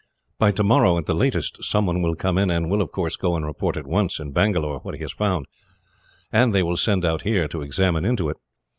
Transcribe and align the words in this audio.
By 0.39 0.51
tomorrow, 0.51 0.97
at 0.97 1.05
the 1.05 1.13
latest, 1.13 1.63
someone 1.63 2.01
will 2.01 2.15
come 2.15 2.39
in, 2.39 2.49
and 2.49 2.71
will 2.71 2.81
of 2.81 2.91
course 2.91 3.15
go 3.15 3.35
and 3.35 3.45
report 3.45 3.77
at 3.77 3.85
once, 3.85 4.17
in 4.17 4.31
Bangalore, 4.31 4.79
what 4.79 4.95
he 4.95 5.01
has 5.01 5.13
found; 5.13 5.45
and 6.31 6.55
they 6.55 6.63
will 6.63 6.75
send 6.75 7.05
out 7.05 7.21
here 7.21 7.47
to 7.49 7.61
examine 7.61 8.03
into 8.03 8.27
it. 8.29 8.37